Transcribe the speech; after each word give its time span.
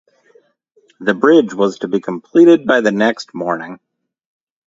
The 0.99 1.13
bridge 1.13 1.53
was 1.53 1.77
to 1.77 1.87
be 1.87 1.99
completed 1.99 2.65
by 2.65 2.81
the 2.81 2.91
next 2.91 3.35
morning. 3.35 3.79